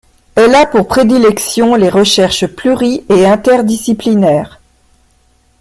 [0.33, 4.59] Elle a pour prédilection les recherches pluri et inter-disciplinaires.